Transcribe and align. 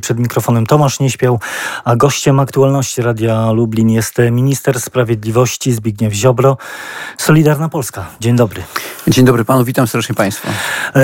Przed 0.00 0.18
mikrofonem 0.18 0.66
Tomasz 0.66 1.00
Nieśpiał, 1.00 1.40
a 1.84 1.96
gościem 1.96 2.40
aktualności 2.40 3.02
Radia 3.02 3.52
Lublin 3.52 3.90
jest 3.90 4.18
minister 4.30 4.80
sprawiedliwości 4.80 5.72
Zbigniew 5.72 6.12
Ziobro, 6.12 6.56
Solidarna 7.18 7.68
Polska. 7.68 8.06
Dzień 8.20 8.36
dobry. 8.36 8.62
Dzień 9.08 9.24
dobry 9.24 9.44
panu, 9.44 9.64
witam 9.64 9.86
serdecznie 9.86 10.14
państwa. 10.14 10.48
E, 10.96 11.02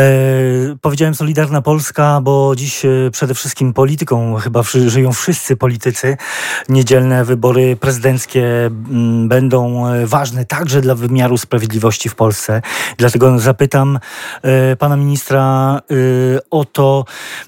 powiedziałem 0.80 1.14
Solidarna 1.14 1.62
Polska, 1.62 2.20
bo 2.22 2.56
dziś 2.56 2.84
e, 2.84 2.88
przede 3.12 3.34
wszystkim 3.34 3.72
polityką 3.72 4.34
chyba 4.34 4.62
żyją 4.86 5.12
wszyscy 5.12 5.56
politycy. 5.56 6.16
Niedzielne 6.68 7.24
wybory 7.24 7.76
prezydenckie 7.76 8.66
mm, 8.66 9.28
będą 9.28 9.86
e, 9.86 10.06
ważne 10.06 10.44
także 10.44 10.80
dla 10.80 10.94
wymiaru 10.94 11.38
sprawiedliwości 11.38 12.08
w 12.08 12.14
Polsce. 12.14 12.62
Dlatego 12.96 13.38
zapytam 13.38 13.98
e, 14.42 14.76
pana 14.76 14.96
ministra 14.96 15.40
o 16.50 16.64
to, 16.64 17.04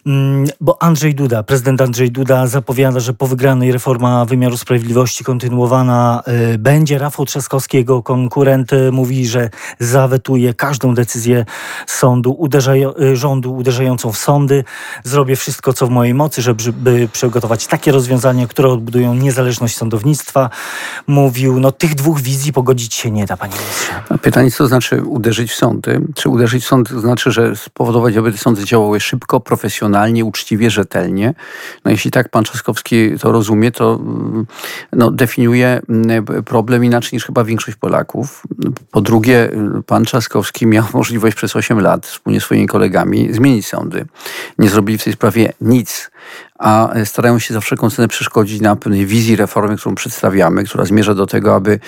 mm, 0.06 0.46
bo 0.60 0.82
Andrzej 0.82 1.14
Duda 1.14 1.31
Duda, 1.32 1.42
prezydent 1.42 1.80
Andrzej 1.80 2.10
Duda 2.10 2.46
zapowiada, 2.46 3.00
że 3.00 3.12
po 3.12 3.26
wygranej 3.26 3.72
reforma 3.72 4.24
wymiaru 4.24 4.56
sprawiedliwości 4.56 5.24
kontynuowana 5.24 6.22
y, 6.54 6.58
będzie. 6.58 6.98
Rafał 6.98 7.26
Trzaskowski, 7.26 7.76
jego 7.76 8.02
konkurent, 8.02 8.72
y, 8.72 8.92
mówi, 8.92 9.26
że 9.26 9.50
zawetuje 9.78 10.54
każdą 10.54 10.94
decyzję 10.94 11.44
sądu, 11.86 12.32
uderzaj, 12.38 12.84
y, 13.02 13.16
rządu 13.16 13.54
uderzającą 13.54 14.12
w 14.12 14.18
sądy. 14.18 14.64
Zrobię 15.04 15.36
wszystko, 15.36 15.72
co 15.72 15.86
w 15.86 15.90
mojej 15.90 16.14
mocy, 16.14 16.42
żeby 16.42 17.08
przygotować 17.12 17.66
takie 17.66 17.92
rozwiązania, 17.92 18.46
które 18.46 18.68
odbudują 18.68 19.14
niezależność 19.14 19.76
sądownictwa. 19.76 20.50
Mówił, 21.06 21.60
no 21.60 21.72
tych 21.72 21.94
dwóch 21.94 22.20
wizji 22.20 22.52
pogodzić 22.52 22.94
się 22.94 23.10
nie 23.10 23.26
da, 23.26 23.36
panie 23.36 23.54
ministrze. 23.54 23.92
Pytanie, 24.22 24.50
co 24.50 24.66
znaczy 24.66 25.02
uderzyć 25.02 25.50
w 25.50 25.54
sądy? 25.54 26.00
Czy 26.14 26.28
uderzyć 26.28 26.64
w 26.64 26.66
sądy 26.66 27.00
znaczy, 27.00 27.32
że 27.32 27.56
spowodować, 27.56 28.16
aby 28.16 28.32
te 28.32 28.38
sądy 28.38 28.64
działały 28.64 29.00
szybko, 29.00 29.40
profesjonalnie, 29.40 30.24
uczciwie, 30.24 30.70
rzetelnie? 30.70 31.21
No 31.84 31.90
jeśli 31.90 32.10
tak 32.10 32.28
pan 32.28 32.44
Trzaskowski 32.44 33.18
to 33.20 33.32
rozumie, 33.32 33.70
to 33.70 33.94
mm, 33.94 34.46
no, 34.92 35.10
definiuje 35.10 35.80
mm, 35.88 36.24
problem 36.44 36.84
inaczej 36.84 37.10
niż 37.12 37.24
chyba 37.24 37.44
większość 37.44 37.76
Polaków. 37.76 38.42
Po 38.90 39.00
drugie, 39.00 39.50
pan 39.86 40.04
Trzaskowski 40.04 40.66
miał 40.66 40.84
możliwość 40.94 41.36
przez 41.36 41.56
8 41.56 41.80
lat 41.80 42.06
wspólnie 42.06 42.40
z 42.40 42.44
swoimi 42.44 42.66
kolegami 42.66 43.32
zmienić 43.32 43.66
sądy. 43.66 44.06
Nie 44.58 44.68
zrobili 44.68 44.98
w 44.98 45.04
tej 45.04 45.12
sprawie 45.12 45.52
nic 45.60 46.10
a 46.62 46.90
starają 47.04 47.38
się 47.38 47.54
za 47.54 47.60
wszelką 47.60 47.90
cenę 47.90 48.08
przeszkodzić 48.08 48.60
na 48.60 48.76
pewnej 48.76 49.06
wizji 49.06 49.36
reformy, 49.36 49.76
którą 49.76 49.94
przedstawiamy, 49.94 50.64
która 50.64 50.84
zmierza 50.84 51.14
do 51.14 51.26
tego, 51.26 51.54
aby 51.54 51.78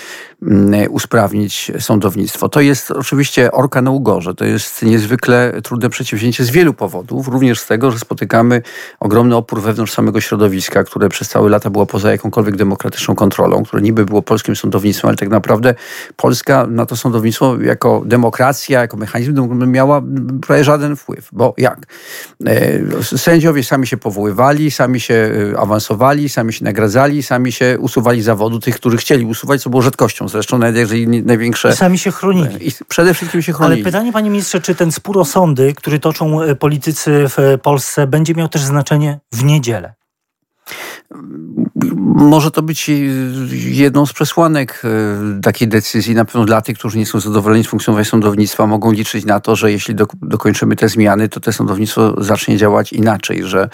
mm, 0.43 0.93
usprawnić 0.93 1.73
sądownictwo. 1.81 2.49
To 2.49 2.61
jest 2.61 2.91
oczywiście 2.91 3.53
orka 3.53 3.83
na 3.83 3.91
ugorze. 3.91 4.35
To 4.35 4.45
jest 4.45 4.83
niezwykle 4.83 5.53
trudne 5.63 5.91
przedsięwzięcie 5.91 6.45
z 6.45 6.51
wielu 6.51 6.75
powodów, 6.75 7.29
również 7.29 7.61
z 7.61 7.67
tego, 7.67 7.91
że 7.91 7.99
spotykamy 7.99 8.63
ogromny 9.01 9.37
opór 9.37 9.63
wewnątrz 9.63 9.93
samego 9.93 10.21
środowiska, 10.21 10.85
które 10.85 11.09
przez 11.09 11.29
całe 11.29 11.51
lata 11.51 11.71
było 11.71 11.87
poza 11.87 12.13
jakąkolwiek 12.13 12.57
demokratyczną 12.57 13.15
kontrolą, 13.15 13.63
które 13.63 13.83
niby 13.83 14.05
było 14.05 14.23
polskim 14.23 14.57
sądownictwem, 14.57 15.09
ale 15.09 15.17
tak 15.17 15.29
naprawdę 15.29 15.75
Polska 16.17 16.67
na 16.67 16.87
to 16.87 16.97
sądownictwo 16.97 17.61
jako 17.61 18.03
demokracja, 18.07 18.81
jako 18.81 18.97
mechanizm 18.97 19.71
miała 19.71 20.03
prawie 20.47 20.65
żaden 20.65 20.97
wpływ. 20.97 21.29
Bo 21.33 21.55
jak? 21.59 21.87
E, 22.47 23.03
sędziowie 23.03 23.65
sami 23.65 23.87
się 23.87 23.97
powoływali, 23.97 24.64
sami 24.71 25.01
się 25.01 25.15
y, 25.15 25.59
awansowali, 25.59 26.29
sami 26.29 26.53
się 26.53 26.65
nagradzali, 26.65 27.23
sami 27.23 27.53
się 27.53 27.77
usuwali 27.81 28.23
zawodu 28.23 28.61
tych, 28.61 28.77
którzy 28.77 28.97
chcieli 28.97 29.25
usuwać, 29.25 29.63
co 29.63 29.71
było 29.71 29.83
rzadkością 29.83 30.29
zresztą, 30.29 30.59
nawet 30.59 30.77
jeżeli 30.77 31.09
największe... 31.09 31.71
I 31.71 31.77
sami 31.77 31.99
się 31.99 32.13
chronili. 32.13 32.69
I 32.69 32.73
przede 32.89 33.15
wszystkim 33.15 33.43
się 33.43 33.53
chronili. 33.53 33.83
Ale 33.83 33.85
pytanie, 33.85 34.13
panie 34.13 34.31
ministrze, 34.31 34.61
czy 34.61 34.75
ten 34.75 34.93
spór 34.93 35.19
o 35.19 35.25
sądy, 35.25 35.75
który 35.75 35.99
toczą 35.99 36.43
y, 36.43 36.57
politycy 36.57 37.25
w 37.29 37.59
Polsce, 37.63 38.07
będzie 38.07 38.35
miał 38.35 38.49
też 38.49 38.63
znaczenie 38.63 39.21
w 39.33 39.45
niedzielę? 39.45 39.95
Może 42.05 42.51
to 42.51 42.63
być 42.63 42.91
jedną 43.53 44.07
z 44.07 44.13
przesłanek 44.13 44.83
e, 44.85 45.41
takiej 45.41 45.69
decyzji. 45.69 46.15
Na 46.15 46.25
pewno 46.25 46.45
dla 46.45 46.61
tych, 46.61 46.79
którzy 46.79 46.99
nie 46.99 47.07
są 47.07 47.21
zadowoleni 47.21 47.65
z 47.65 47.67
funkcjonowania 47.67 48.05
sądownictwa, 48.05 48.67
mogą 48.67 48.93
liczyć 48.93 49.25
na 49.25 49.41
to, 49.41 49.57
że 49.57 49.73
jeśli 49.73 49.95
dokończymy 50.23 50.77
te 50.77 50.89
zmiany, 50.89 51.29
to 51.29 51.41
te 51.41 51.53
sądownictwo 51.53 52.25
zacznie 52.25 52.57
działać 52.57 52.93
inaczej, 52.93 53.45
że 53.45 53.69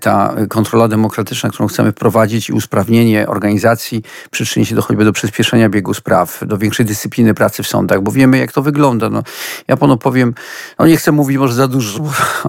ta 0.00 0.34
kontrola 0.48 0.88
demokratyczna, 0.88 1.50
którą 1.50 1.68
chcemy 1.68 1.92
wprowadzić 1.92 2.48
i 2.48 2.52
usprawnienie 2.52 3.28
organizacji 3.28 4.02
przyczyni 4.30 4.66
się 4.66 4.74
do 4.74 4.82
choćby 4.82 5.04
do 5.04 5.12
przyspieszenia 5.12 5.68
biegu 5.68 5.94
spraw, 5.94 6.40
do 6.46 6.58
większej 6.58 6.86
dyscypliny 6.86 7.34
pracy 7.34 7.62
w 7.62 7.66
sądach, 7.66 8.02
bo 8.02 8.12
wiemy, 8.12 8.38
jak 8.38 8.52
to 8.52 8.62
wygląda. 8.62 9.10
No, 9.10 9.22
ja 9.68 9.76
panu 9.76 9.96
powiem, 9.96 10.34
no 10.78 10.86
nie 10.86 10.96
chcę 10.96 11.12
mówić 11.12 11.38
może 11.38 11.54
za 11.54 11.68
dużo, 11.68 12.00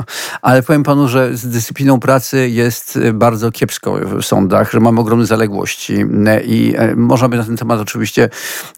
ale 0.41 0.63
powiem 0.63 0.83
panu, 0.83 1.07
że 1.07 1.37
z 1.37 1.47
dyscypliną 1.47 1.99
pracy 1.99 2.49
jest 2.49 2.99
bardzo 3.13 3.51
kiepsko 3.65 3.99
w 4.21 4.23
sądach, 4.23 4.71
że 4.71 4.79
mamy 4.79 5.01
ogromne 5.01 5.25
zaległości 5.25 6.05
i 6.45 6.73
e, 6.77 6.95
można 6.95 7.29
by 7.29 7.37
na 7.37 7.43
ten 7.43 7.57
temat 7.57 7.79
oczywiście 7.79 8.29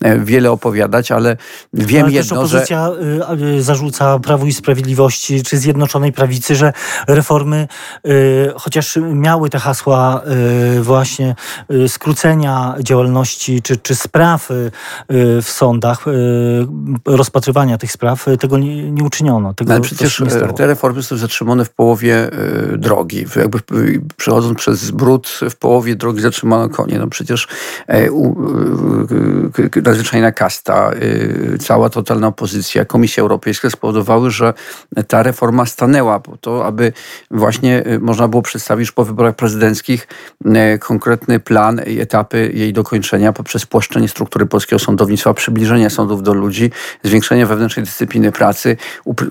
e, 0.01 0.19
wiele 0.19 0.51
opowiadać, 0.51 1.11
ale 1.11 1.37
wiem 1.73 2.03
ale 2.03 2.13
jedno, 2.13 2.35
opozycja 2.35 2.91
że... 3.37 3.63
Zarzuca 3.63 4.19
Prawu 4.19 4.45
i 4.45 4.53
Sprawiedliwości 4.53 5.43
czy 5.43 5.57
Zjednoczonej 5.57 6.13
Prawicy, 6.13 6.55
że 6.55 6.73
reformy, 7.07 7.67
chociaż 8.55 8.99
miały 9.13 9.49
te 9.49 9.59
hasła 9.59 10.21
właśnie 10.81 11.35
skrócenia 11.87 12.75
działalności 12.79 13.61
czy, 13.61 13.77
czy 13.77 13.95
spraw 13.95 14.49
w 15.41 15.49
sądach, 15.49 16.05
rozpatrywania 17.05 17.77
tych 17.77 17.91
spraw, 17.91 18.25
tego 18.39 18.57
nie, 18.57 18.91
nie 18.91 19.03
uczyniono. 19.03 19.53
Tego 19.53 19.71
ale 19.71 19.81
przecież 19.81 20.23
te 20.55 20.67
reformy 20.67 21.03
są 21.03 21.17
zatrzymane 21.17 21.65
w 21.65 21.69
połowie 21.69 22.29
drogi. 22.77 23.25
Jakby 23.35 23.59
przechodząc 24.17 24.57
przez 24.67 24.91
brud 24.91 25.39
w 25.49 25.55
połowie 25.55 25.95
drogi 25.95 26.21
zatrzymano 26.21 26.69
konie. 26.69 26.99
No 26.99 27.07
przecież 27.07 27.47
e, 27.89 27.93
e, 27.93 28.09
nadzwyczajna 29.81 30.31
kasta, 30.31 30.91
e, 30.91 31.57
cała 31.57 31.89
totalna 31.89 32.27
opozycja, 32.27 32.85
Komisja 32.85 33.21
Europejska 33.21 33.69
spowodowały, 33.69 34.31
że 34.31 34.53
ta 35.07 35.23
reforma 35.23 35.65
stanęła 35.65 36.19
po 36.19 36.37
to, 36.37 36.65
aby 36.65 36.93
właśnie 37.31 37.83
można 37.99 38.27
było 38.27 38.41
przedstawić 38.41 38.91
po 38.91 39.05
wyborach 39.05 39.35
prezydenckich 39.35 40.07
konkretny 40.79 41.39
plan 41.39 41.81
i 41.87 41.99
etapy 41.99 42.51
jej 42.53 42.73
dokończenia 42.73 43.33
poprzez 43.33 43.65
płaszczenie 43.65 44.07
struktury 44.07 44.45
polskiego 44.45 44.79
sądownictwa, 44.79 45.33
przybliżenie 45.33 45.89
sądów 45.89 46.23
do 46.23 46.33
ludzi, 46.33 46.71
zwiększenie 47.03 47.45
wewnętrznej 47.45 47.85
dyscypliny 47.85 48.31
pracy, 48.31 48.77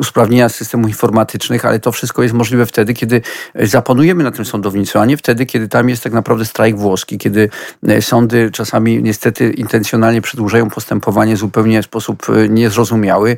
usprawnienia 0.00 0.48
systemów 0.48 0.88
informatycznych, 0.88 1.64
ale 1.64 1.78
to 1.78 1.92
wszystko 1.92 2.22
jest 2.22 2.34
możliwe 2.34 2.66
wtedy, 2.66 2.94
kiedy 2.94 3.20
zapanujemy 3.54 4.24
na 4.24 4.30
tym 4.30 4.44
sądownictwie, 4.44 5.00
a 5.00 5.04
nie 5.04 5.16
wtedy, 5.16 5.25
kiedy 5.34 5.68
tam 5.68 5.88
jest 5.88 6.02
tak 6.02 6.12
naprawdę 6.12 6.44
strajk 6.44 6.76
włoski, 6.76 7.18
kiedy 7.18 7.48
e, 7.88 8.02
sądy 8.02 8.50
czasami 8.50 9.02
niestety 9.02 9.50
intencjonalnie 9.50 10.20
przedłużają 10.20 10.70
postępowanie 10.70 11.36
zupełnie 11.36 11.82
w 11.82 11.84
sposób 11.84 12.26
e, 12.28 12.48
niezrozumiały, 12.48 13.36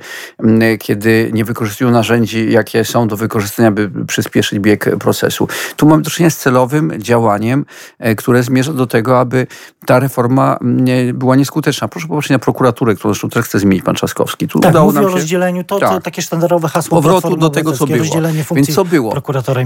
kiedy 0.79 1.31
nie 1.33 1.45
wykorzystują 1.45 1.91
narzędzi, 1.91 2.53
jakie 2.53 2.85
są 2.85 3.09
do 3.09 3.17
wykorzystania, 3.17 3.71
by 3.71 3.91
przyspieszyć 4.07 4.59
bieg 4.59 4.99
procesu. 4.99 5.49
Tu 5.77 5.87
mamy 5.87 6.03
do 6.03 6.11
czynienia 6.11 6.31
z 6.31 6.37
celowym 6.37 6.93
działaniem, 6.99 7.65
e, 7.99 8.15
które 8.15 8.43
zmierza 8.43 8.73
do 8.73 8.87
tego, 8.87 9.21
aby 9.21 9.47
ta 9.87 9.99
reforma 9.99 10.59
była 11.15 11.37
nieskuteczna. 11.37 11.89
Proszę 11.89 12.09
popatrzeć 12.09 12.31
na 12.31 12.39
prokuraturę, 12.39 12.95
którą 12.95 13.15
zresztą 13.15 13.29
też 13.29 13.45
chce 13.45 13.59
zmienić 13.59 13.85
pan 13.85 13.95
Trzaskowski. 13.95 14.49
Tu 14.49 14.61
tak, 14.61 14.71
udało 14.71 14.93
nam 14.93 15.05
się... 15.05 15.11
o 15.11 15.13
rozdzieleniu, 15.13 15.65
to, 15.65 15.79
tak. 15.79 15.91
to 15.91 16.01
takie 16.01 16.23
sztandarowe 16.23 16.69
hasło 16.69 17.03
Powrotu 17.03 17.37
do 17.37 17.51
tego, 17.51 17.73
co 17.73 17.87
było. 17.87 18.05
Więc 18.55 18.75
co 18.75 18.85
było? 18.85 19.13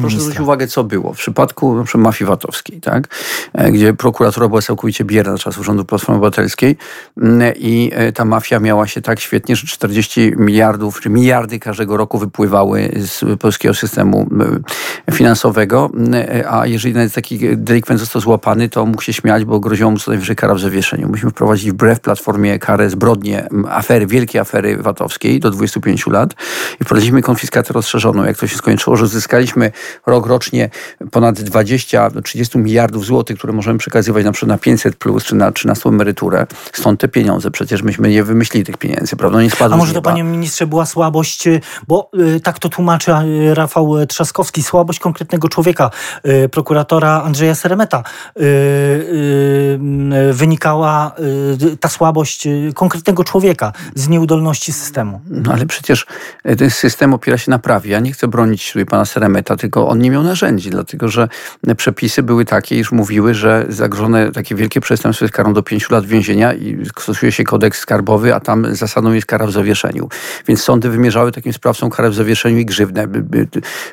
Proszę 0.01 0.21
zwrócić 0.21 0.41
uwagę, 0.41 0.67
co 0.67 0.85
było. 0.85 1.15
W 1.15 1.17
przypadku 1.17 1.75
na 1.75 1.85
mafii 2.13 2.29
VAT-owskiej, 2.29 2.81
tak? 2.81 3.09
E, 3.53 3.73
gdzie 3.73 3.95
prokuratura 3.95 4.49
była 4.49 4.63
całkowicie 4.63 5.05
bierna 5.05 5.39
czasów 5.39 5.67
rządu 5.67 5.85
Platformy 5.85 6.17
Obywatelskiej 6.17 6.77
mm, 7.17 7.53
i 7.57 7.91
e, 7.95 8.13
ta 8.13 8.25
mafia 8.25 8.61
miała 8.61 8.87
się 8.87 9.01
tak 9.01 9.21
świetnie, 9.21 9.57
że 9.57 9.67
40 9.67 10.33
miliardów, 10.37 11.01
czy 11.01 11.11
miliardy 11.11 11.59
każdego 11.59 11.97
roku 11.97 12.19
wypływały 12.19 12.91
z 12.97 13.39
polskiego 13.41 13.75
systemu 13.75 14.29
e, 15.09 15.13
finansowego, 15.13 15.91
mm, 15.95 16.25
a 16.51 16.67
jeżeli 16.67 16.95
nawet 16.95 17.15
taki 17.15 17.57
delikwent 17.57 18.01
został 18.01 18.23
złapany, 18.23 18.69
to 18.69 18.87
mógł 18.87 19.03
się 19.03 19.13
śmiać, 19.13 19.45
bo 19.45 19.61
groziło 19.61 19.91
mu 19.91 19.99
co 19.99 20.11
najwyżej 20.11 20.37
kara 20.37 20.55
w 20.55 20.61
zawieszeniu. 20.61 21.09
Myśmy 21.09 21.31
wprowadzić 21.31 21.71
wbrew 21.71 22.01
Platformie 22.01 22.59
karę 22.59 22.91
zbrodnie, 22.91 23.49
afery, 23.69 24.07
wielkie 24.07 24.41
afery 24.41 24.77
VAT-owskiej 24.77 25.41
do 25.41 25.51
25 25.51 26.07
lat 26.07 26.35
i 26.81 26.85
wprowadziliśmy 26.85 27.23
konfiskatę 27.23 27.73
rozszerzoną. 27.73 28.25
Jak 28.25 28.37
to 28.37 28.47
się 28.47 28.57
skończyło, 28.57 28.97
że 28.97 29.09
zyskaliśmy 29.09 29.73
rok 30.07 30.27
rocznie 30.27 30.71
ponad 31.11 31.41
20-30 32.11 32.43
30 32.43 32.59
miliardów 32.59 33.05
złotych, 33.05 33.39
które 33.39 33.53
możemy 33.53 33.79
przekazywać 33.79 34.25
na 34.25 34.33
przykład 34.33 34.49
na 34.49 34.59
500 34.59 34.97
plus 34.97 35.25
czy 35.25 35.37
na 35.37 35.53
13 35.53 35.89
emeryturę. 35.89 36.47
Stąd 36.73 37.01
te 37.01 37.09
pieniądze. 37.09 37.51
Przecież 37.51 37.83
myśmy 37.83 38.09
nie 38.09 38.25
wymyślili 38.25 38.67
tych 38.67 38.77
pieniędzy, 38.77 39.17
prawda? 39.17 39.43
Nie 39.43 39.51
A 39.61 39.77
może 39.77 39.95
to, 39.95 40.03
panie 40.03 40.25
ministrze, 40.25 40.67
była 40.67 40.87
słabość, 40.87 41.49
bo 41.89 42.11
y, 42.37 42.41
tak 42.41 42.59
to 42.59 42.69
tłumaczy 42.69 43.13
y, 43.13 43.55
Rafał 43.55 44.07
Trzaskowski, 44.07 44.63
słabość 44.63 44.99
konkretnego 44.99 45.49
człowieka, 45.49 45.91
y, 46.45 46.49
prokuratora 46.49 47.23
Andrzeja 47.23 47.55
Seremeta. 47.55 48.03
Y, 48.37 48.43
y, 48.43 50.33
wynikała 50.33 51.13
y, 51.73 51.77
ta 51.77 51.89
słabość 51.89 52.49
konkretnego 52.75 53.25
człowieka 53.25 53.73
z 53.95 54.09
nieudolności 54.09 54.73
systemu. 54.73 55.21
No 55.31 55.53
ale 55.53 55.67
przecież 55.67 56.07
ten 56.59 56.71
system 56.71 57.15
opiera 57.15 57.39
się 57.39 57.51
na 57.51 57.59
prawie. 57.59 57.91
Ja 57.91 58.01
nie 58.01 58.13
chcę 58.13 58.29
bronić 58.29 58.73
tutaj 58.73 58.87
pana 58.87 59.05
Seremeta, 59.05 59.57
tylko 59.57 59.89
on 59.89 59.99
nie 59.99 60.11
miał 60.11 60.23
narzędzi, 60.23 60.71
dlatego 60.71 61.09
że 61.09 61.29
przepisy 61.93 62.23
były 62.23 62.45
takie, 62.45 62.79
iż 62.79 62.93
mówiły, 62.93 63.35
że 63.35 63.67
zagrożone 63.69 64.33
takie 64.33 64.55
wielkie 64.55 64.81
przestępstwo 64.81 65.25
jest 65.25 65.35
karą 65.35 65.53
do 65.53 65.63
pięciu 65.63 65.95
lat 65.95 66.07
więzienia 66.07 66.55
i 66.55 66.87
stosuje 67.01 67.33
się 67.33 67.45
kodeks 67.45 67.79
skarbowy, 67.79 68.35
a 68.35 68.41
tam 68.41 68.75
zasadą 68.75 69.13
jest 69.13 69.27
kara 69.27 69.47
w 69.47 69.53
zawieszeniu. 69.53 70.09
Więc 70.47 70.63
sądy 70.63 70.89
wymierzały 70.89 71.33
takim 71.33 71.53
sprawcom 71.53 71.91
karę 71.91 72.11
w 72.11 72.15
zawieszeniu 72.15 72.59
i 72.59 72.65
grzywnę 72.65 73.07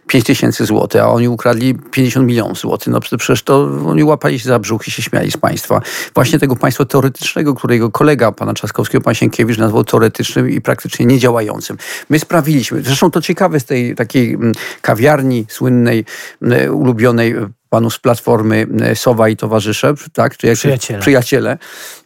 5 0.08 0.26
tysięcy 0.26 0.66
złotych, 0.66 1.02
a 1.02 1.10
oni 1.10 1.28
ukradli 1.28 1.76
50 1.76 2.28
milionów 2.28 2.60
złotych. 2.60 2.88
No 2.88 3.00
przecież 3.00 3.44
to 3.44 3.70
oni 3.86 4.04
łapali 4.04 4.40
się 4.40 4.50
za 4.50 4.60
brzuch 4.60 4.88
i 4.88 4.92
się 4.92 5.02
śmiali 5.02 5.32
z 5.32 5.38
państwa. 5.38 5.82
Właśnie 6.16 6.40
tego 6.40 6.56
państwa 6.56 6.86
teoretycznego, 6.86 7.56
którego 7.56 7.92
kolega 7.92 8.32
pana 8.32 8.54
Trzaskowskiego, 8.54 9.04
pan 9.04 9.16
Sienkiewicz 9.16 9.58
nazwał 9.58 9.84
teoretycznym 9.84 10.50
i 10.50 10.62
praktycznie 10.62 11.06
niedziałającym. 11.06 11.78
My 12.10 12.20
sprawiliśmy, 12.20 12.82
zresztą 12.82 13.12
to 13.12 13.22
ciekawe 13.22 13.60
z 13.60 13.66
tej 13.66 13.96
takiej 13.96 14.34
mm, 14.34 14.52
kawiarni 14.82 15.46
słynnej, 15.50 16.06
mm, 16.42 16.76
ulubionej 16.76 17.36
panów 17.70 17.94
z 17.94 18.00
Platformy 18.00 18.68
e, 18.82 18.96
Sowa 18.96 19.30
i 19.30 19.38
towarzysze, 19.38 19.94
tak? 20.14 20.38
Czy 20.38 20.48
jak 20.48 20.58
przyjaciele. 20.58 21.00
przyjaciele. 21.00 21.58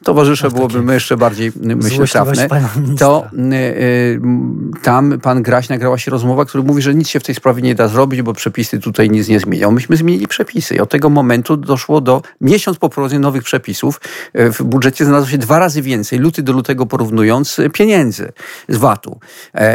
Towarzysze 0.04 0.48
no, 0.48 0.51
byłoby 0.51 0.94
jeszcze 0.94 1.18
bardziej, 1.18 1.51
myślę, 1.62 2.07
trafne. 2.07 2.48
To 3.00 3.25
y, 3.54 4.21
tam 4.83 5.19
pan 5.19 5.44
Graś 5.44 5.69
nagrała 5.69 5.98
się 5.98 6.12
rozmowa, 6.12 6.45
który 6.45 6.63
mówi, 6.63 6.81
że 6.81 6.95
nic 6.95 7.10
się 7.10 7.19
w 7.19 7.24
tej 7.24 7.36
sprawie 7.36 7.62
nie 7.62 7.75
da 7.75 7.88
zrobić, 7.88 8.21
bo 8.21 8.33
przepisy 8.33 8.80
tutaj 8.80 9.10
nic 9.10 9.27
nie 9.27 9.39
zmienią. 9.39 9.71
Myśmy 9.71 9.98
zmienili 9.98 10.27
przepisy 10.27 10.75
i 10.75 10.80
od 10.80 10.89
tego 10.89 11.10
momentu 11.10 11.57
doszło 11.57 12.01
do, 12.01 12.21
miesiąc 12.42 12.77
po 12.77 12.89
wprowadzeniu 12.89 13.21
nowych 13.21 13.44
przepisów, 13.44 14.01
w 14.33 14.63
budżecie 14.63 15.06
znalazło 15.06 15.30
się 15.30 15.38
dwa 15.38 15.59
razy 15.59 15.81
więcej, 15.81 16.19
luty 16.19 16.44
do 16.44 16.54
lutego 16.54 16.86
porównując, 16.86 17.57
pieniędzy 17.74 18.31
z 18.69 18.77
VAT-u. 18.77 19.19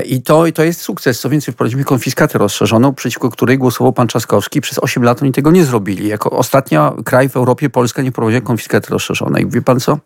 I 0.05 0.23
to, 0.23 0.45
to 0.55 0.65
jest 0.65 0.81
sukces. 0.81 1.21
Co 1.21 1.31
więcej, 1.31 1.55
wprowadziliśmy 1.55 1.85
konfiskatę 1.85 2.39
rozszerzoną, 2.39 2.95
przeciwko 2.95 3.31
której 3.31 3.59
głosował 3.59 3.93
pan 3.93 4.09
Trzaskowski. 4.09 4.61
Przez 4.61 4.79
8 4.79 5.03
lat 5.03 5.23
oni 5.23 5.33
tego 5.33 5.51
nie 5.51 5.65
zrobili 5.65 5.78
zrobili. 5.79 6.09
Jako 6.09 6.31
ostatnia 6.31 6.93
kraj 7.05 7.29
w 7.29 7.37
Europie 7.37 7.71
Polska 7.71 8.03
nie 8.03 8.13
prowadziła 8.13 8.41
konfiskaty 8.41 8.91
rozszerzonej. 8.91 9.47
Wie 9.47 9.63
pan 9.63 9.81
co? 9.81 9.99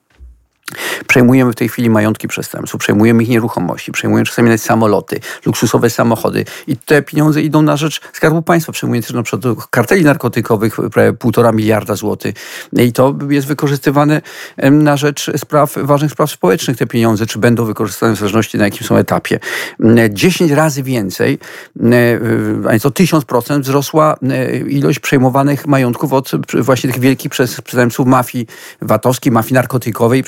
Przejmujemy 1.06 1.52
w 1.52 1.54
tej 1.54 1.68
chwili 1.68 1.90
majątki 1.90 2.28
przestępców, 2.28 2.80
przejmujemy 2.80 3.22
ich 3.22 3.28
nieruchomości, 3.28 3.92
przejmujemy 3.92 4.26
czasami 4.26 4.48
nawet 4.48 4.62
samoloty, 4.62 5.20
luksusowe 5.46 5.90
samochody 5.90 6.44
i 6.66 6.76
te 6.76 7.02
pieniądze 7.02 7.42
idą 7.42 7.62
na 7.62 7.76
rzecz 7.76 8.00
Skarbu 8.12 8.42
Państwa. 8.42 8.72
Przejmujemy 8.72 9.02
też 9.02 9.12
na 9.12 9.22
przykład 9.22 9.68
karteli 9.70 10.04
narkotykowych 10.04 10.76
prawie 10.92 11.12
półtora 11.12 11.52
miliarda 11.52 11.94
złotych 11.94 12.34
i 12.78 12.92
to 12.92 13.14
jest 13.28 13.46
wykorzystywane 13.46 14.22
na 14.70 14.96
rzecz 14.96 15.30
spraw, 15.36 15.74
ważnych 15.76 16.12
spraw 16.12 16.30
społecznych 16.30 16.76
te 16.76 16.86
pieniądze, 16.86 17.26
czy 17.26 17.38
będą 17.38 17.64
wykorzystane 17.64 18.16
w 18.16 18.18
zależności 18.18 18.58
na 18.58 18.64
jakim 18.64 18.86
są 18.86 18.96
etapie. 18.96 19.38
10 20.10 20.50
razy 20.50 20.82
więcej, 20.82 21.38
a 22.68 22.72
nieco 22.72 22.90
1000% 22.90 23.60
wzrosła 23.60 24.16
ilość 24.68 24.98
przejmowanych 24.98 25.66
majątków 25.66 26.12
od 26.12 26.30
właśnie 26.54 26.92
tych 26.92 27.00
wielkich 27.00 27.30
przestępców 27.30 28.06
mafii 28.06 28.46
VAT-owskiej, 28.82 29.32
mafii 29.32 29.54
narkotykowej. 29.54 30.24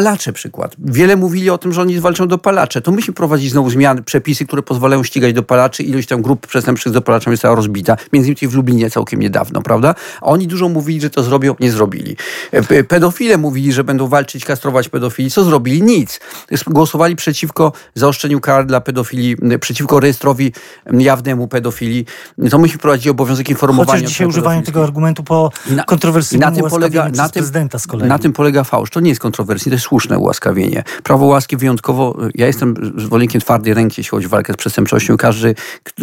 Dopalacze 0.00 0.32
przykład. 0.32 0.76
Wiele 0.78 1.16
mówili 1.16 1.50
o 1.50 1.58
tym, 1.58 1.72
że 1.72 1.80
oni 1.80 2.00
walczą 2.00 2.28
dopalacze. 2.28 2.80
To 2.80 2.92
musimy 2.92 3.14
prowadzić 3.14 3.50
znowu 3.50 3.70
zmiany, 3.70 4.02
przepisy, 4.02 4.46
które 4.46 4.62
pozwalają 4.62 5.04
ścigać 5.04 5.32
dopalaczy. 5.32 5.82
Ilość 5.82 6.08
tam 6.08 6.22
grup 6.22 6.46
przestępczych 6.46 6.90
z 6.90 6.94
dopalaczami 6.94 7.36
została 7.36 7.54
rozbita. 7.54 7.96
Między 8.12 8.28
innymi 8.28 8.52
w 8.52 8.54
Lublinie 8.54 8.90
całkiem 8.90 9.20
niedawno, 9.20 9.62
prawda? 9.62 9.94
A 10.20 10.26
oni 10.26 10.46
dużo 10.46 10.68
mówili, 10.68 11.00
że 11.00 11.10
to 11.10 11.22
zrobią, 11.22 11.54
nie 11.60 11.70
zrobili. 11.70 12.16
E, 12.52 12.84
pedofile 12.84 13.38
mówili, 13.38 13.72
że 13.72 13.84
będą 13.84 14.06
walczyć, 14.06 14.44
kastrować 14.44 14.88
pedofili. 14.88 15.30
Co 15.30 15.44
zrobili? 15.44 15.82
Nic. 15.82 16.20
Głosowali 16.66 17.16
przeciwko 17.16 17.72
zaostrzeniu 17.94 18.40
kar 18.40 18.66
dla 18.66 18.80
pedofili, 18.80 19.36
przeciwko 19.60 20.00
rejestrowi 20.00 20.52
jawnemu 20.92 21.48
pedofili. 21.48 22.06
To 22.50 22.58
musimy 22.58 22.78
prowadzić 22.78 23.08
obowiązek 23.08 23.50
informowania. 23.50 23.92
Chociaż 23.92 24.10
dzisiaj 24.10 24.26
używają 24.26 24.62
tego 24.62 24.82
argumentu 24.84 25.24
po 25.24 25.50
kontrowersyjnym 25.86 26.50
na 26.50 26.56
tym 26.56 26.70
polega, 26.70 27.08
na 27.08 27.28
tym, 27.28 27.40
prezydenta 27.40 27.78
z 27.78 27.86
kolei. 27.86 28.08
Na 28.08 28.18
tym 28.18 28.32
polega 28.32 28.64
fałsz. 28.64 28.90
To 28.90 29.00
nie 29.00 29.08
jest 29.08 29.20
kontrowersyjne 29.20 29.70
to 29.70 29.74
jest 29.74 29.89
słuszne 29.90 30.18
ułaskawienie. 30.18 30.82
Prawo 31.02 31.26
łaski 31.26 31.56
wyjątkowo, 31.56 32.16
ja 32.34 32.46
jestem 32.46 32.74
zwolennikiem 32.96 33.40
twardej 33.40 33.74
ręki, 33.74 33.94
jeśli 34.00 34.10
chodzi 34.10 34.26
o 34.26 34.28
walkę 34.28 34.52
z 34.52 34.56
przestępczością. 34.56 35.16
Każdy, 35.16 35.54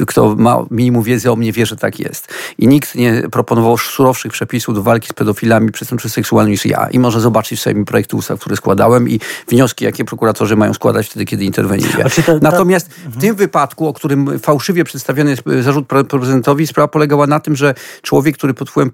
kto 0.08 0.36
ma 0.36 0.66
minimum 0.72 1.04
wiedzy 1.04 1.32
o 1.32 1.36
mnie, 1.36 1.52
wie, 1.52 1.66
że 1.66 1.76
tak 1.76 2.00
jest. 2.00 2.28
I 2.58 2.68
nikt 2.68 2.96
nie 2.96 3.24
proponował 3.32 3.78
surowszych 3.78 4.32
przepisów 4.32 4.76
do 4.76 4.84
walki 4.84 5.08
z 5.08 5.14
pedofilami, 5.14 5.72
przestępczością 5.72 6.16
seksualną 6.16 6.52
niż 6.52 6.66
ja. 6.66 6.88
I 6.92 7.00
może 7.00 7.22
zobaczyć 7.22 7.60
sobie 7.60 7.86
projekty 7.86 8.16
ustaw, 8.16 8.40
które 8.40 8.56
składałem 8.56 9.10
i 9.10 9.20
wnioski, 9.48 9.86
jakie 9.86 10.06
prokuratorzy 10.06 10.56
mają 10.56 10.74
składać 10.74 11.08
wtedy, 11.08 11.26
kiedy 11.26 11.46
interweniuję. 11.46 12.06
Natomiast 12.42 12.90
w 12.90 13.22
tym 13.22 13.36
wypadku, 13.36 13.88
o 13.88 13.94
którym 13.94 14.40
fałszywie 14.40 14.84
przedstawiony 14.84 15.30
jest 15.30 15.44
zarzut 15.62 15.88
prezydentowi, 15.88 16.68
sprawa 16.68 16.88
polegała 16.88 17.28
na 17.28 17.40
tym, 17.40 17.56
że 17.56 17.74
człowiek, 18.02 18.38
który 18.38 18.54
pod 18.54 18.70
wpływem 18.70 18.92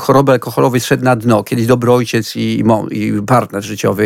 choroby 0.00 0.32
alkoholowej 0.32 0.80
szedł 0.80 1.04
na 1.04 1.16
dno, 1.16 1.44
kiedyś 1.44 1.66
dobry 1.66 1.92
ojciec 1.92 2.36
i, 2.36 2.64
i 2.90 3.12
partner 3.26 3.62
życiowy, 3.64 4.05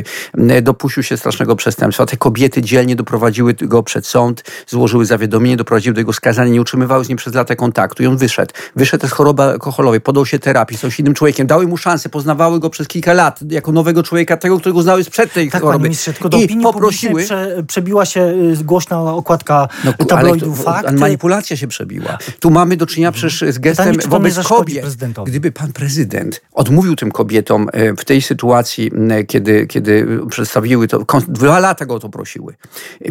dopuścił 0.63 1.03
się 1.03 1.17
strasznego 1.17 1.57
przestępstwa. 1.57 2.07
Te 2.07 2.17
kobiety 2.17 2.63
dzielnie 2.63 2.97
doprowadziły 2.97 3.55
go 3.55 3.83
przed 3.83 4.07
sąd, 4.07 4.45
złożyły 4.67 5.07
zawiadomienie, 5.07 5.57
doprowadziły 5.57 5.95
do 5.95 6.01
jego 6.01 6.13
skazania, 6.13 6.53
nie 6.53 6.61
utrzymywały 6.61 7.05
z 7.05 7.09
nim 7.09 7.19
przez 7.19 7.35
lata 7.35 7.57
kontaktu 7.57 8.03
i 8.03 8.07
on 8.07 8.17
wyszedł. 8.17 8.55
Wyszedł 8.77 9.09
z 9.09 9.11
choroby 9.11 9.43
alkoholowej, 9.43 10.01
podał 10.01 10.27
się 10.27 10.39
terapii, 10.39 10.79
się 10.79 10.89
innym 10.99 11.15
człowiekiem, 11.15 11.47
dały 11.47 11.67
mu 11.67 11.77
szansę, 11.77 12.09
poznawały 12.09 12.61
go 12.61 12.71
przez 12.71 12.89
kilka 12.89 13.13
lat 13.13 13.41
jako 13.49 13.73
nowego 13.73 14.03
człowieka, 14.03 14.37
tego, 14.37 14.59
którego 14.59 14.83
znały 14.83 15.05
sprzed 15.05 15.33
tej 15.33 15.51
tak, 15.51 15.63
choroby. 15.63 15.85
Ministrze, 15.85 16.13
tylko 16.13 16.29
do 16.29 16.39
I 16.39 16.57
poprosiły... 16.57 17.25
Prze, 17.25 17.63
przebiła 17.67 18.05
się 18.07 18.21
y, 18.61 18.65
głośna 18.65 19.03
okładka 19.03 19.69
no, 19.85 19.93
tabloidu 19.93 20.55
Fakt. 20.55 20.93
Manipulacja 20.93 21.57
się 21.57 21.69
przebiła. 21.69 22.19
Tu 22.41 22.51
mamy 22.51 22.77
do 22.77 22.87
czynienia 22.87 23.09
mhm. 23.09 23.31
przecież 23.31 23.55
z 23.55 23.59
gestem 23.59 23.95
Pytanie, 23.95 24.11
wobec 24.11 24.39
kobiet. 24.39 24.87
Gdyby 25.27 25.53
pan 25.53 25.73
prezydent 25.73 26.41
odmówił 26.53 26.97
tym 26.97 27.11
kobietom 27.11 27.69
e, 27.73 27.97
w 27.97 28.05
tej 28.05 28.23
sytuacji, 28.23 28.91
kiedy 29.29 29.51
kiedy, 29.51 29.67
kiedy 29.81 30.21
przedstawiły 30.31 30.89
to, 30.89 31.05
dwa 31.29 31.59
lata 31.59 31.87
go 31.87 31.95
o 31.95 31.99
to 32.01 32.09
prosiły. 32.09 32.55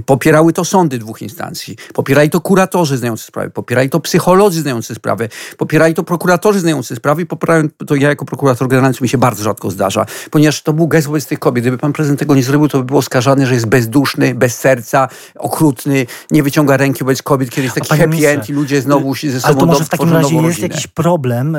Popierały 0.05 0.53
to 0.53 0.65
sądy 0.65 0.99
dwóch 0.99 1.21
instancji, 1.21 1.75
popierali 1.93 2.29
to 2.29 2.41
kuratorzy 2.41 2.97
znający 2.97 3.23
sprawę, 3.23 3.49
popierali 3.49 3.89
to 3.89 3.99
psycholodzy 3.99 4.61
znający 4.61 4.95
sprawę, 4.95 5.29
popierali 5.57 5.93
to 5.93 6.03
prokuratorzy 6.03 6.59
znający 6.59 6.95
sprawę 6.95 7.21
i 7.21 7.25
popierałem 7.25 7.69
to 7.87 7.95
ja 7.95 8.09
jako 8.09 8.25
prokurator 8.25 8.67
generalny, 8.67 8.97
co 8.97 9.03
mi 9.03 9.09
się 9.09 9.17
bardzo 9.17 9.43
rzadko 9.43 9.71
zdarza, 9.71 10.05
ponieważ 10.31 10.61
to 10.61 10.73
był 10.73 10.87
gest 10.87 11.07
wobec 11.07 11.25
tych 11.25 11.39
kobiet. 11.39 11.63
Gdyby 11.63 11.77
pan 11.77 11.93
prezydent 11.93 12.19
tego 12.19 12.35
nie 12.35 12.43
zrobił, 12.43 12.67
to 12.67 12.77
by 12.77 12.83
było 12.83 12.99
oskarżany, 12.99 13.47
że 13.47 13.53
jest 13.53 13.65
bezduszny, 13.65 14.35
bez 14.35 14.59
serca, 14.59 15.07
okrutny, 15.35 16.05
nie 16.31 16.43
wyciąga 16.43 16.77
ręki 16.77 16.99
wobec 16.99 17.21
kobiet, 17.21 17.49
kiedy 17.49 17.61
jest 17.63 17.75
taki 17.75 17.97
happy 17.97 18.29
end 18.29 18.49
i 18.49 18.53
ludzie 18.53 18.81
znowu 18.81 19.15
się 19.15 19.31
ze 19.31 19.41
sobą 19.41 19.51
Ale 19.51 19.59
to 19.59 19.65
może 19.65 19.83
w 19.83 19.89
takim 19.89 20.13
razie 20.13 20.35
jest 20.35 20.45
rodzinę. 20.45 20.67
jakiś 20.67 20.87
problem, 20.87 21.57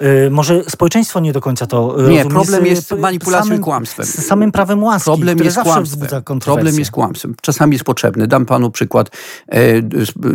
yy, 0.00 0.08
yy, 0.08 0.30
może 0.30 0.64
społeczeństwo 0.68 1.20
nie 1.20 1.32
do 1.32 1.40
końca 1.40 1.66
to 1.66 1.96
Nie, 1.96 2.02
rozumie. 2.02 2.24
problem 2.24 2.66
jest 2.66 2.90
manipulacją 2.92 3.44
samym, 3.44 3.60
i 3.60 3.64
kłamstwem 3.64 4.06
z 4.06 4.26
samym 4.40 4.52
prawem 4.52 4.82
łaski, 4.82 5.04
problem 5.04 5.36
które 5.36 5.46
jest 5.46 5.54
zawsze 5.54 5.72
kłamstwem. 5.72 5.98
wzbudza 5.98 6.20
kontrowersje. 6.20 6.62
Problem 6.62 6.78
jest 6.78 6.90
kłamstwem. 6.90 7.34
Czasami 7.42 7.72
jest 7.72 7.84
potrzebny. 7.84 8.26
Dam 8.26 8.46
panu 8.46 8.70
przykład. 8.70 9.10
E, 9.48 9.58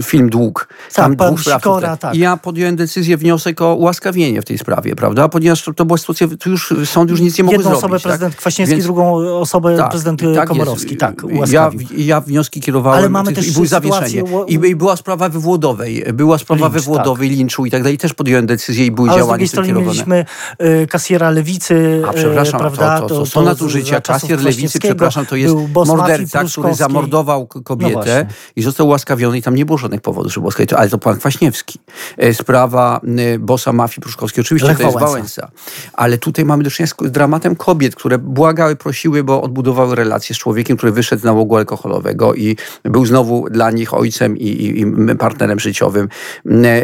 film 0.02 0.30
Dług. 0.30 0.68
Tak, 0.94 0.96
Tam 0.96 1.16
dwóch 1.16 1.44
Sikora, 1.44 1.98
tak. 1.98 2.16
Ja 2.16 2.38
podjąłem 2.38 2.76
decyzję, 2.76 3.18
wniosek 3.18 3.62
o 3.62 3.76
ułaskawienie 3.76 4.42
w 4.42 4.46
tej 4.46 4.58
sprawie, 4.58 4.96
prawda? 4.96 5.30
Ponieważ 5.30 5.70
to 5.76 5.86
była 5.86 5.98
sytuacja, 5.98 6.28
tu 6.40 6.50
już 6.50 6.74
sąd 6.86 7.10
już 7.10 7.22
nic 7.22 7.38
nie 7.38 7.44
mógł 7.44 7.52
Jedną 7.52 7.64
zrobić. 7.64 7.78
osobę 7.78 7.96
tak? 8.00 8.04
prezydent 8.04 8.36
Kwaśniewski, 8.36 8.76
Więc, 8.76 8.86
drugą 8.86 9.16
osobę 9.16 9.78
tak, 9.78 9.90
prezydent 9.90 10.22
tak 10.36 10.48
Komorowski. 10.48 10.90
Jest. 10.90 11.00
Tak, 11.00 11.24
ułaskawił. 11.24 11.82
Ja, 11.82 12.06
ja 12.06 12.22
wnioski 12.22 12.62
kierowałem 12.62 13.00
Ale 13.00 13.10
mamy 13.10 13.34
też 13.34 13.48
i 13.48 13.52
było 13.52 13.66
zawieszenie. 13.66 14.24
I, 14.48 14.54
I, 14.54 14.76
była 14.76 14.96
sprawa 14.96 15.30
wywłodowej. 15.30 16.06
Była 16.14 16.38
sprawa 16.38 16.68
Lincz, 16.68 16.74
wywłodowej, 16.78 17.30
tak. 17.30 17.38
linczu 17.38 17.66
i 17.66 17.72
tak 17.72 17.84
dalej. 17.84 17.98
Też 17.98 18.14
podjąłem 18.14 18.46
decyzję 18.46 18.86
i 18.86 18.92
były 18.92 19.10
Ale 19.10 19.18
działania 19.20 19.48
z 19.48 19.52
drugiej 19.52 19.72
strony 19.74 19.86
mieliśmy 19.86 20.26
y, 20.62 20.88
kasjera 20.88 21.30
lewicy. 21.30 22.04
A 22.10 22.14
przepraszam, 22.14 22.60
y, 22.60 22.60
prawda? 22.60 23.00
To, 23.00 23.08
to, 23.08 23.16
to, 23.16 23.26
to, 23.26 23.32
to 23.32 23.42
nadużycia 23.42 23.95
Kasia 24.02 24.20
Kasier, 24.20 24.44
lewicy, 24.44 24.80
przepraszam, 24.80 25.26
to 25.26 25.36
jest 25.36 25.56
morderca, 25.86 26.44
który 26.44 26.74
zamordował 26.74 27.48
kobietę 27.48 28.26
no 28.30 28.34
i 28.56 28.62
został 28.62 28.88
ułaskawiony 28.88 29.38
i 29.38 29.42
tam 29.42 29.56
nie 29.56 29.66
było 29.66 29.78
żadnych 29.78 30.02
powodów, 30.02 30.34
żeby 30.34 30.46
łaskawić. 30.46 30.74
Ale 30.74 30.90
to 30.90 30.98
pan 30.98 31.18
Kwaśniewski. 31.18 31.80
E, 32.18 32.34
sprawa 32.34 33.02
bossa 33.40 33.74
mafii 33.74 34.02
pruszkowskiej, 34.02 34.42
oczywiście 34.42 34.68
Lech 34.68 34.78
to 34.78 34.84
jest 34.84 35.00
Wałęsa. 35.00 35.52
Ale 35.94 36.18
tutaj 36.18 36.46
mamy 36.46 36.64
do 36.64 36.72
czynienia 36.72 36.94
z 37.00 37.12
dramatem 37.12 37.56
kobiet, 37.56 37.96
które 37.96 38.18
błagały, 38.18 38.76
prosiły, 38.76 39.24
bo 39.24 39.42
odbudowały 39.42 39.96
relacje 39.96 40.36
z 40.36 40.38
człowiekiem, 40.38 40.78
który 40.78 40.92
wyszedł 40.92 41.22
z 41.22 41.26
nałogu 41.26 41.58
alkoholowego 41.58 42.34
i 42.34 42.58
był 42.84 43.06
znowu 43.06 43.50
dla 43.50 43.72
nich 43.72 43.94
ojcem 43.94 44.38
i, 44.38 44.48
i, 44.48 44.82
i 44.82 45.16
partnerem 45.16 45.60
życiowym. 45.60 46.10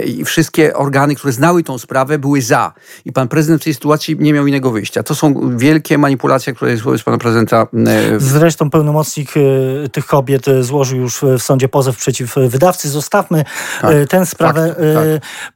I 0.05 0.25
wszystkie 0.25 0.73
organy, 0.73 1.15
które 1.15 1.33
znały 1.33 1.63
tą 1.63 1.77
sprawę, 1.77 2.19
były 2.19 2.41
za. 2.41 2.73
I 3.05 3.11
pan 3.11 3.27
prezydent 3.27 3.61
w 3.61 3.63
tej 3.63 3.73
sytuacji 3.73 4.17
nie 4.19 4.33
miał 4.33 4.47
innego 4.47 4.71
wyjścia. 4.71 5.03
To 5.03 5.15
są 5.15 5.57
wielkie 5.57 5.97
manipulacje, 5.97 6.53
które 6.53 6.71
wobec 7.01 7.05
pana 7.05 7.17
prezydenta. 7.17 7.67
Zresztą 8.17 8.69
pełnomocnik 8.69 9.29
e, 9.37 9.89
tych 9.89 10.05
kobiet 10.05 10.47
e, 10.47 10.63
złożył 10.63 10.99
już 10.99 11.21
w 11.21 11.41
sądzie 11.41 11.69
pozew 11.69 11.97
przeciw 11.97 12.35
wydawcy. 12.47 12.89
Zostawmy 12.89 13.43
tak, 13.81 13.91
tę 14.09 14.25
sprawę. 14.25 14.67
Fakt, 14.67 14.79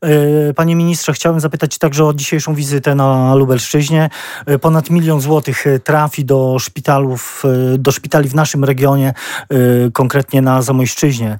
tak. 0.01 0.55
Panie 0.55 0.75
ministrze, 0.75 1.13
chciałem 1.13 1.39
zapytać 1.39 1.77
także 1.77 2.05
o 2.05 2.13
dzisiejszą 2.13 2.55
wizytę 2.55 2.95
na 2.95 3.35
Lubelszczyźnie. 3.35 4.09
Ponad 4.61 4.89
milion 4.89 5.21
złotych 5.21 5.65
trafi 5.83 6.25
do 6.25 6.59
szpitalów, 6.59 7.43
do 7.77 7.91
szpitali 7.91 8.29
w 8.29 8.35
naszym 8.35 8.63
regionie, 8.63 9.13
konkretnie 9.93 10.41
na 10.41 10.61
Zamojszczyźnie. 10.61 11.37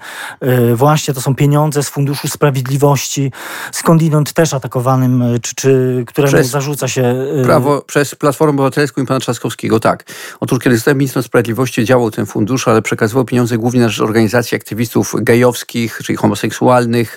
Właśnie 0.74 1.14
to 1.14 1.22
są 1.22 1.36
pieniądze 1.36 1.84
z 1.84 1.90
Funduszu 1.90 2.28
Sprawiedliwości, 2.28 3.32
skądinąd 3.72 4.34
też 4.34 4.54
atakowanym, 4.54 5.24
czy, 5.42 5.56
czy 5.56 6.04
któremu 6.08 6.34
przez 6.34 6.48
zarzuca 6.48 6.88
się... 6.88 7.16
Prawo 7.44 7.82
przez 7.82 8.16
Platformę 8.16 8.54
Obywatelską 8.54 9.02
i 9.02 9.06
pana 9.06 9.20
Trzaskowskiego, 9.20 9.80
tak. 9.80 9.95
Otóż 10.40 10.60
kiedy 10.60 10.78
ministrem 10.96 11.24
sprawiedliwości, 11.24 11.86
działał 11.86 12.12
ten 12.12 12.26
fundusz, 12.26 12.68
ale 12.68 12.82
przekazywał 12.82 13.26
pieniądze 13.26 13.58
głównie 13.58 13.82
na 13.82 13.90
rzecz 13.90 14.02
organizacji 14.02 14.56
aktywistów 14.56 15.16
gejowskich, 15.22 16.00
czyli 16.04 16.18
homoseksualnych, 16.18 17.16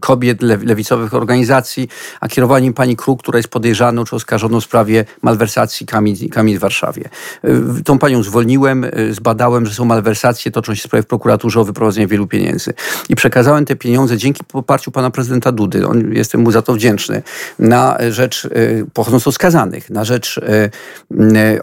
kobiet, 0.00 0.42
lewicowych 0.42 1.14
organizacji, 1.14 1.88
a 2.20 2.28
kierowaniem 2.28 2.74
pani 2.74 2.96
Kruk, 2.96 3.22
która 3.22 3.38
jest 3.38 3.48
podejrzaną 3.48 4.04
czy 4.04 4.16
oskarżoną 4.16 4.60
w 4.60 4.64
sprawie 4.64 5.04
malwersacji 5.22 5.86
kamień, 5.86 6.56
w 6.56 6.60
Warszawie. 6.60 7.04
Tą 7.84 7.98
panią 7.98 8.22
zwolniłem, 8.22 8.86
zbadałem, 9.10 9.66
że 9.66 9.74
są 9.74 9.84
malwersacje, 9.84 10.50
toczą 10.50 10.74
się 10.74 10.82
sprawy 10.82 11.02
w 11.02 11.06
prokuraturze 11.06 11.60
o 11.60 11.64
wyprowadzenie 11.64 12.06
wielu 12.06 12.26
pieniędzy. 12.26 12.72
I 13.08 13.16
przekazałem 13.16 13.64
te 13.64 13.76
pieniądze 13.76 14.16
dzięki 14.16 14.44
poparciu 14.44 14.90
pana 14.90 15.10
prezydenta 15.10 15.52
Dudy, 15.52 15.86
on, 15.86 16.12
jestem 16.12 16.40
mu 16.40 16.50
za 16.50 16.62
to 16.62 16.74
wdzięczny, 16.74 17.22
na 17.58 17.98
rzecz 18.10 18.48
pochodzącą 18.94 19.32
skazanych, 19.32 19.90
na 19.90 20.04
rzecz 20.04 20.40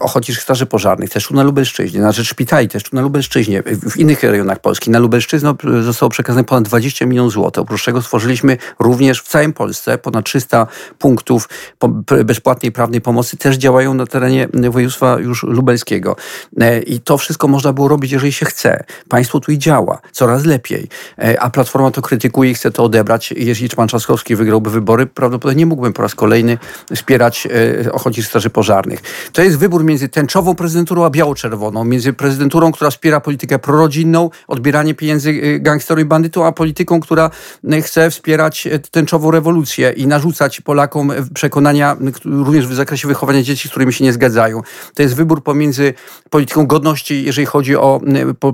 ochotniczych 0.00 0.42
straży 0.42 0.66
pożarnych, 0.66 1.10
też 1.10 1.26
tu 1.26 1.34
na 1.34 1.42
Lubelszczyźnie, 1.42 2.00
na 2.00 2.12
rzecz 2.12 2.28
szpitali, 2.28 2.68
też 2.68 2.82
tu 2.82 2.96
na 2.96 3.02
Lubelszczyźnie, 3.02 3.62
w 3.62 3.96
innych 3.96 4.22
rejonach 4.22 4.58
Polski. 4.58 4.90
Na 4.90 4.98
Lubelszczyznę 4.98 5.54
zostało 5.80 6.10
przekazane 6.10 6.44
ponad 6.44 6.64
20 6.64 7.06
milionów 7.06 7.32
złotych. 7.32 7.62
Oprócz 7.62 7.82
czego 7.82 8.02
stworzyliśmy 8.02 8.56
również 8.78 9.22
w 9.22 9.28
całej 9.28 9.52
Polsce 9.52 9.98
ponad 9.98 10.24
300 10.24 10.66
punktów 10.98 11.48
bezpłatnej 12.24 12.72
prawnej 12.72 13.00
pomocy 13.00 13.36
też 13.36 13.56
działają 13.56 13.94
na 13.94 14.06
terenie 14.06 14.48
województwa 14.70 15.18
już 15.18 15.42
lubelskiego. 15.42 16.16
E, 16.60 16.80
I 16.80 17.00
to 17.00 17.18
wszystko 17.18 17.48
można 17.48 17.72
było 17.72 17.88
robić, 17.88 18.12
jeżeli 18.12 18.32
się 18.32 18.46
chce. 18.46 18.84
Państwo 19.08 19.40
tu 19.40 19.52
i 19.52 19.58
działa 19.58 19.98
coraz 20.12 20.44
lepiej. 20.44 20.88
E, 21.18 21.40
a 21.40 21.50
Platforma 21.50 21.90
to 21.90 22.02
krytykuje 22.02 22.50
i 22.50 22.54
chce 22.54 22.70
to 22.70 22.84
odebrać. 22.84 23.34
Jeśli 23.36 23.68
pan 23.68 23.88
Trzaskowski 23.88 24.36
wygrałby 24.36 24.70
wybory, 24.70 25.06
prawdopodobnie 25.06 25.58
nie 25.58 25.66
mógłbym 25.66 25.92
po 25.92 26.02
raz 26.02 26.14
kolejny 26.14 26.58
wspierać 26.94 27.48
e, 27.86 27.92
ochotniczych 27.92 28.26
straży 28.26 28.50
pożarnych. 28.50 29.00
To 29.32 29.42
jest 29.42 29.58
wybór 29.58 29.77
między 29.84 30.08
tęczową 30.08 30.54
prezydenturą 30.54 31.04
a 31.04 31.10
biało-czerwoną. 31.10 31.84
Między 31.84 32.12
prezydenturą, 32.12 32.72
która 32.72 32.90
wspiera 32.90 33.20
politykę 33.20 33.58
prorodzinną, 33.58 34.30
odbieranie 34.48 34.94
pieniędzy 34.94 35.58
gangsterom 35.60 36.02
i 36.02 36.04
bandytom, 36.04 36.42
a 36.42 36.52
polityką, 36.52 37.00
która 37.00 37.30
chce 37.82 38.10
wspierać 38.10 38.68
tęczową 38.90 39.30
rewolucję 39.30 39.90
i 39.90 40.06
narzucać 40.06 40.60
Polakom 40.60 41.12
przekonania 41.34 41.96
również 42.24 42.66
w 42.66 42.74
zakresie 42.74 43.08
wychowania 43.08 43.42
dzieci, 43.42 43.68
z 43.68 43.70
którymi 43.70 43.92
się 43.92 44.04
nie 44.04 44.12
zgadzają. 44.12 44.62
To 44.94 45.02
jest 45.02 45.14
wybór 45.14 45.42
pomiędzy 45.42 45.94
polityką 46.30 46.66
godności, 46.66 47.24
jeżeli 47.24 47.46
chodzi 47.46 47.76
o 47.76 48.00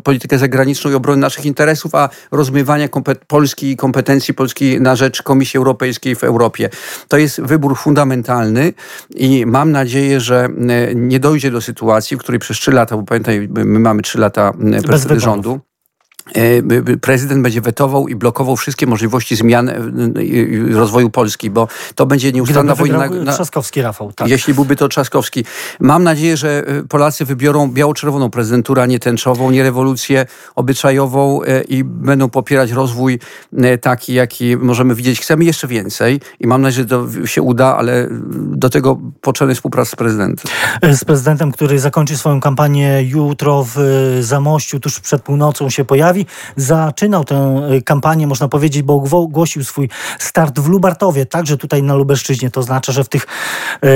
politykę 0.05 0.39
zagraniczną 0.39 0.91
i 0.91 0.95
obronę 0.95 1.21
naszych 1.21 1.47
interesów, 1.47 1.95
a 1.95 2.09
rozmywania 2.31 2.89
Polski 3.27 3.71
i 3.71 3.77
kompetencji 3.77 4.35
Polski 4.35 4.81
na 4.81 4.97
rzecz 4.97 5.23
Komisji 5.23 5.59
Europejskiej 5.59 6.17
w 6.17 6.25
Europie. 6.25 6.71
To 7.09 7.17
jest 7.17 7.41
wybór 7.41 7.77
fundamentalny 7.77 8.73
i 9.15 9.47
mam 9.47 9.73
nadzieję, 9.73 10.21
że 10.21 10.49
nie 10.95 11.14
dojdzie 11.21 11.51
do 11.51 11.61
sytuacji, 11.61 12.17
w 12.17 12.21
której 12.21 12.39
przez 12.39 12.57
trzy 12.57 12.73
lata, 12.73 12.97
bo 12.97 13.03
pamiętaj, 13.03 13.49
my 13.51 13.79
mamy 13.79 14.03
trzy 14.03 14.19
lata 14.19 14.53
rządu. 15.17 15.61
E, 16.33 16.97
prezydent 16.97 17.43
będzie 17.43 17.61
wetował 17.61 18.09
i 18.09 18.15
blokował 18.15 18.57
wszystkie 18.57 18.87
możliwości 18.87 19.37
zmian 19.37 19.69
e, 19.69 19.75
rozwoju 20.73 21.11
Polski, 21.11 21.51
bo 21.51 21.69
to 21.95 22.07
będzie 22.07 22.33
nieustanna 22.33 22.75
wojna. 22.75 23.09
Na... 23.09 23.33
Trzaskowski, 23.33 23.83
Rafał. 23.83 24.13
Tak. 24.13 24.29
Jeśli 24.29 24.55
byłby 24.55 24.77
to 24.77 24.89
Trzaskowski. 24.89 25.45
Mam 25.81 26.05
nadzieję, 26.05 26.37
że 26.37 26.65
e, 26.67 26.83
Polacy 26.83 27.25
wybiorą 27.25 27.69
biało-czerwoną 27.69 28.31
prezydenturę, 28.31 28.83
a 28.83 28.87
nie 28.87 28.99
tęczową, 28.99 29.51
nie 29.51 29.63
rewolucję 29.63 30.27
obyczajową 30.55 31.41
i 31.69 31.85
będą 31.85 32.31
popierać 32.31 32.71
rozwój 32.71 33.19
taki, 33.81 34.15
jaki 34.15 34.57
możemy 34.57 34.95
widzieć. 34.95 35.21
Chcemy 35.21 35.45
jeszcze 35.45 35.67
więcej 35.67 36.21
i 36.41 36.47
mam 36.47 36.63
nadzieję, 36.63 36.83
że 36.83 36.89
to 36.89 37.27
się 37.27 37.43
uda, 37.43 37.77
ale 37.77 38.09
do 38.35 38.71
tego 38.71 38.99
potrzebna 39.21 39.55
współpraca 39.55 39.91
z 39.91 39.97
prezydentem. 39.97 40.53
Z 40.93 41.05
prezydentem, 41.05 41.53
który 41.53 41.79
zakończy 41.79 42.17
swoją 42.17 42.41
kampanię 42.41 43.03
jutro 43.03 43.67
w 43.75 43.79
Zamościu, 44.21 44.81
tuż 44.81 45.01
przed 45.01 45.23
północą 45.23 45.71
się 45.71 45.85
pojawi 45.85 46.14
zaczynał 46.57 47.25
tę 47.25 47.69
y, 47.73 47.83
kampanię, 47.83 48.27
można 48.27 48.49
powiedzieć, 48.49 48.83
bo 48.83 49.03
ogłosił 49.13 49.65
swój 49.65 49.89
start 50.19 50.61
w 50.61 50.69
Lubartowie, 50.69 51.27
także 51.27 51.57
tutaj 51.57 51.83
na 51.83 51.95
Lubelszczyźnie. 51.95 52.51
To 52.51 52.63
znaczy, 52.63 52.93
że 52.93 53.05
w 53.05 53.09
tych 53.09 53.27
e, 53.83 53.89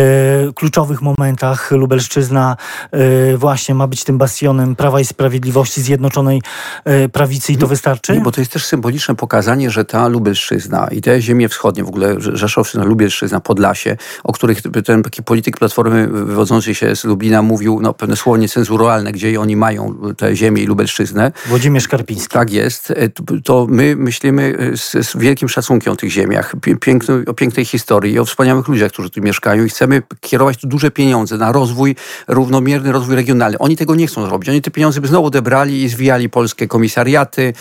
kluczowych 0.54 1.02
momentach 1.02 1.70
Lubelszczyzna 1.70 2.56
e, 2.90 3.36
właśnie 3.36 3.74
ma 3.74 3.86
być 3.86 4.04
tym 4.04 4.18
bastionem 4.18 4.76
Prawa 4.76 5.00
i 5.00 5.04
Sprawiedliwości, 5.04 5.82
Zjednoczonej 5.82 6.42
e, 6.84 7.08
Prawicy 7.08 7.52
i 7.52 7.56
to 7.56 7.66
wystarczy? 7.66 8.12
Nie, 8.12 8.20
bo 8.20 8.32
to 8.32 8.40
jest 8.40 8.52
też 8.52 8.64
symboliczne 8.64 9.14
pokazanie, 9.14 9.70
że 9.70 9.84
ta 9.84 10.08
Lubelszczyzna 10.08 10.88
i 10.90 11.00
te 11.00 11.22
ziemie 11.22 11.48
wschodnie, 11.48 11.84
w 11.84 11.88
ogóle 11.88 12.14
Rzeszowszczyzna, 12.18 12.84
Lubelszczyzna, 12.84 13.40
Podlasie, 13.40 13.96
o 14.24 14.32
których 14.32 14.62
ten 14.84 15.02
taki 15.02 15.22
polityk 15.22 15.56
Platformy 15.56 16.08
wywodzący 16.08 16.74
się 16.74 16.96
z 16.96 17.04
Lublina 17.04 17.42
mówił, 17.42 17.80
no 17.82 17.94
pewne 17.94 18.16
słowo 18.16 18.36
niecenzuralne, 18.36 19.12
gdzie 19.12 19.40
oni 19.40 19.56
mają 19.56 19.94
te 20.16 20.36
ziemię 20.36 20.62
i 20.62 20.66
Lubelszczyznę. 20.66 21.32
Włodzimierz 21.46 21.88
Karp 22.08 22.28
tak 22.28 22.52
jest. 22.52 22.90
E, 22.90 23.08
to 23.44 23.66
my 23.70 23.96
myślimy 23.96 24.56
e, 24.72 24.76
z, 24.76 25.06
z 25.06 25.16
wielkim 25.16 25.48
szacunkiem 25.48 25.92
o 25.92 25.96
tych 25.96 26.10
ziemiach, 26.10 26.54
piękny, 26.80 27.24
o 27.26 27.34
pięknej 27.34 27.66
historii 27.66 28.18
o 28.18 28.24
wspaniałych 28.24 28.68
ludziach, 28.68 28.92
którzy 28.92 29.10
tu 29.10 29.22
mieszkają 29.22 29.64
i 29.64 29.68
chcemy 29.68 30.02
kierować 30.20 30.56
tu 30.56 30.66
duże 30.66 30.90
pieniądze 30.90 31.36
na 31.36 31.52
rozwój, 31.52 31.96
równomierny 32.28 32.92
rozwój 32.92 33.16
regionalny. 33.16 33.58
Oni 33.58 33.76
tego 33.76 33.94
nie 33.94 34.06
chcą 34.06 34.26
zrobić. 34.26 34.48
Oni 34.48 34.62
te 34.62 34.70
pieniądze 34.70 35.00
by 35.00 35.08
znowu 35.08 35.26
odebrali 35.26 35.82
i 35.82 35.88
zwijali 35.88 36.28
polskie 36.28 36.68
komisariaty, 36.68 37.52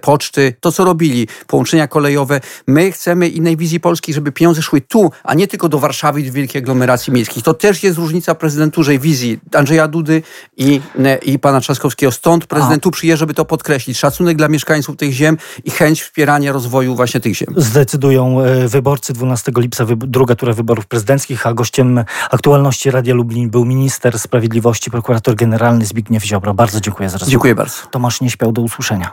poczty, 0.00 0.54
to 0.60 0.72
co 0.72 0.84
robili, 0.84 1.28
połączenia 1.46 1.88
kolejowe. 1.88 2.40
My 2.66 2.92
chcemy 2.92 3.28
innej 3.28 3.56
wizji 3.56 3.80
Polski, 3.80 4.14
żeby 4.14 4.32
pieniądze 4.32 4.62
szły 4.62 4.80
tu, 4.80 5.12
a 5.22 5.34
nie 5.34 5.48
tylko 5.48 5.68
do 5.68 5.78
Warszawy 5.78 6.20
i 6.20 6.24
do 6.24 6.32
wielkich 6.32 6.62
aglomeracji 6.62 7.12
miejskich. 7.12 7.42
To 7.42 7.54
też 7.54 7.82
jest 7.82 7.98
różnica 7.98 8.34
prezydenturze 8.34 8.94
i 8.94 8.98
wizji 8.98 9.38
Andrzeja 9.54 9.88
Dudy 9.88 10.22
i, 10.56 10.80
i 11.22 11.38
pana 11.38 11.60
Trzaskowskiego. 11.60 12.12
Stąd 12.12 12.46
prezydent 12.46 12.82
tu 12.82 12.90
przyjeżdża, 12.90 13.22
żeby 13.22 13.34
to 13.34 13.44
podkreślić 13.44 13.87
podkreślić 13.88 13.98
szacunek 13.98 14.36
dla 14.36 14.48
mieszkańców 14.48 14.96
tych 14.96 15.12
ziem 15.12 15.38
i 15.64 15.70
chęć 15.70 16.02
wspierania 16.02 16.52
rozwoju 16.52 16.94
właśnie 16.94 17.20
tych 17.20 17.34
ziem. 17.34 17.54
Zdecydują 17.56 18.40
e, 18.40 18.68
wyborcy 18.68 19.12
12 19.12 19.52
lipca, 19.56 19.86
druga 19.96 20.34
tura 20.34 20.52
wyborów 20.52 20.86
prezydenckich, 20.86 21.46
a 21.46 21.54
gościem 21.54 22.04
aktualności 22.30 22.90
Radia 22.90 23.14
Lublin 23.14 23.50
był 23.50 23.64
minister 23.64 24.18
sprawiedliwości, 24.18 24.90
prokurator 24.90 25.34
generalny 25.34 25.86
Zbigniew 25.86 26.24
Ziobro. 26.24 26.54
Bardzo 26.54 26.80
dziękuję 26.80 27.08
za 27.08 27.14
rozmowę. 27.14 27.30
Dziękuję 27.30 27.54
bardzo. 27.54 27.76
Tomasz 27.90 28.20
nie 28.20 28.30
śpiał 28.30 28.52
do 28.52 28.62
usłyszenia. 28.62 29.10